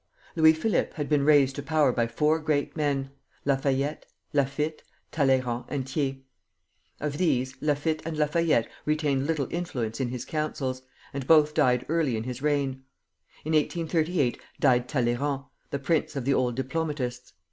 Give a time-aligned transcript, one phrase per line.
[0.35, 3.11] Louis Philippe had been raised to power by four great men,
[3.45, 4.81] Lafayette, Laffitte,
[5.11, 6.15] Talleyrand, and Thiers.
[6.99, 10.81] Of these, Laffitte and Lafayette retained little influence in his councils,
[11.13, 12.83] and both died early in his reign.
[13.45, 17.33] In 1838 died Talleyrand, the prince of the old diplomatists.